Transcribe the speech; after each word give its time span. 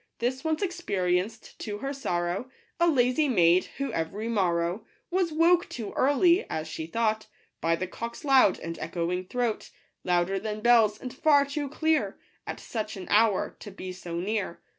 This 0.17 0.43
once 0.43 0.63
experienced, 0.63 1.59
to 1.59 1.77
her 1.77 1.93
sorrow, 1.93 2.49
A 2.79 2.87
lazy 2.87 3.29
maid, 3.29 3.65
who 3.77 3.93
every 3.93 4.27
morrow 4.27 4.83
Was 5.11 5.31
woke 5.31 5.69
too 5.69 5.93
early, 5.93 6.43
as 6.49 6.67
she 6.67 6.87
thought, 6.87 7.27
By 7.61 7.75
the 7.75 7.85
cock's 7.85 8.25
loud 8.25 8.57
and 8.57 8.79
echoing 8.79 9.25
throat; 9.27 9.69
Louder 10.03 10.39
than 10.39 10.61
bells, 10.61 10.97
and 10.99 11.13
far 11.13 11.45
too 11.45 11.69
clear, 11.69 12.17
At 12.47 12.59
such 12.59 12.97
an 12.97 13.05
hour, 13.11 13.55
to 13.59 13.69
be 13.69 13.91
so 13.91 14.15
near. 14.19 14.59